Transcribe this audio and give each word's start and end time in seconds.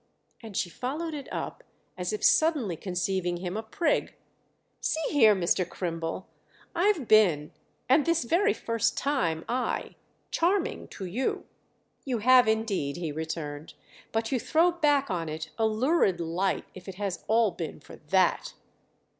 And 0.41 0.57
she 0.57 0.71
followed 0.71 1.13
it 1.13 1.31
up—as 1.31 2.11
if 2.11 2.23
suddenly 2.23 2.75
conceiving 2.75 3.37
him 3.37 3.55
a 3.55 3.61
prig. 3.61 4.15
"See 4.79 4.99
here, 5.09 5.35
Mr. 5.35 5.63
Crimble, 5.63 6.27
I've 6.73 7.07
been—and 7.07 8.07
this 8.07 8.23
very 8.23 8.51
first 8.55 8.97
time 8.97 9.45
I—charming 9.47 10.87
to 10.87 11.05
you." 11.05 11.45
"You 12.03 12.17
have 12.17 12.47
indeed," 12.47 12.97
he 12.97 13.11
returned; 13.11 13.75
"but 14.11 14.31
you 14.31 14.39
throw 14.39 14.71
back 14.71 15.11
on 15.11 15.29
it 15.29 15.51
a 15.59 15.67
lurid 15.67 16.19
light 16.19 16.65
if 16.73 16.87
it 16.87 16.95
has 16.95 17.23
all 17.27 17.51
been 17.51 17.79
for 17.79 17.97
that!" 18.09 18.55